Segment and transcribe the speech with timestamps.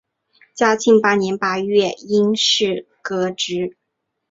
[0.55, 3.77] 嘉庆八年八月因事革职。